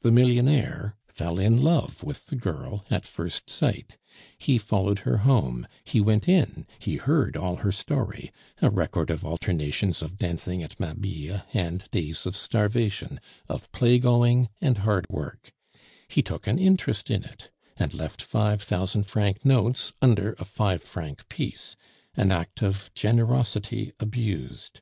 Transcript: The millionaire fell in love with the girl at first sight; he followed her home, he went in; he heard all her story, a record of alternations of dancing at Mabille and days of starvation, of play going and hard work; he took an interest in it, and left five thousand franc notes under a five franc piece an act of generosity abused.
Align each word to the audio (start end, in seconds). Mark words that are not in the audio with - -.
The 0.00 0.10
millionaire 0.10 0.96
fell 1.08 1.38
in 1.38 1.60
love 1.62 2.02
with 2.02 2.28
the 2.28 2.36
girl 2.36 2.86
at 2.90 3.04
first 3.04 3.50
sight; 3.50 3.98
he 4.38 4.56
followed 4.56 5.00
her 5.00 5.18
home, 5.18 5.68
he 5.84 6.00
went 6.00 6.26
in; 6.26 6.66
he 6.78 6.96
heard 6.96 7.36
all 7.36 7.56
her 7.56 7.70
story, 7.70 8.32
a 8.62 8.70
record 8.70 9.10
of 9.10 9.26
alternations 9.26 10.00
of 10.00 10.16
dancing 10.16 10.62
at 10.62 10.80
Mabille 10.80 11.42
and 11.52 11.84
days 11.90 12.24
of 12.24 12.34
starvation, 12.34 13.20
of 13.46 13.70
play 13.72 13.98
going 13.98 14.48
and 14.58 14.78
hard 14.78 15.06
work; 15.10 15.52
he 16.08 16.22
took 16.22 16.46
an 16.46 16.58
interest 16.58 17.10
in 17.10 17.22
it, 17.24 17.50
and 17.76 17.92
left 17.92 18.22
five 18.22 18.62
thousand 18.62 19.02
franc 19.02 19.44
notes 19.44 19.92
under 20.00 20.34
a 20.38 20.46
five 20.46 20.82
franc 20.82 21.28
piece 21.28 21.76
an 22.16 22.32
act 22.32 22.62
of 22.62 22.90
generosity 22.94 23.92
abused. 24.00 24.80